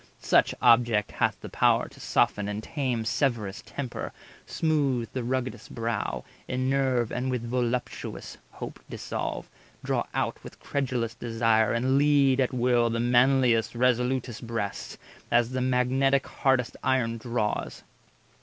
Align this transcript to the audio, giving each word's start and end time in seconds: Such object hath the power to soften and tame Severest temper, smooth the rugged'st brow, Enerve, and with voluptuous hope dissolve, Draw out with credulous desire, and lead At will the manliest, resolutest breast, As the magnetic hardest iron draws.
Such 0.19 0.55
object 0.63 1.11
hath 1.11 1.39
the 1.41 1.47
power 1.49 1.87
to 1.89 1.99
soften 1.99 2.47
and 2.47 2.63
tame 2.63 3.05
Severest 3.05 3.67
temper, 3.67 4.11
smooth 4.47 5.07
the 5.13 5.21
rugged'st 5.21 5.69
brow, 5.75 6.23
Enerve, 6.47 7.11
and 7.11 7.29
with 7.29 7.43
voluptuous 7.43 8.39
hope 8.49 8.79
dissolve, 8.89 9.47
Draw 9.83 10.03
out 10.15 10.43
with 10.43 10.59
credulous 10.59 11.13
desire, 11.13 11.71
and 11.71 11.99
lead 11.99 12.39
At 12.39 12.51
will 12.51 12.89
the 12.89 12.99
manliest, 12.99 13.75
resolutest 13.75 14.47
breast, 14.47 14.97
As 15.29 15.51
the 15.51 15.61
magnetic 15.61 16.25
hardest 16.25 16.77
iron 16.83 17.19
draws. 17.19 17.83